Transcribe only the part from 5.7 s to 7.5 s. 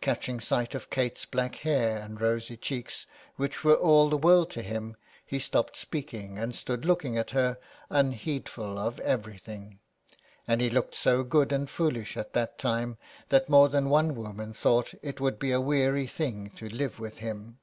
speaking and stood looking at